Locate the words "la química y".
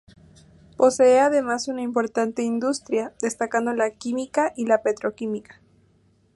3.71-4.65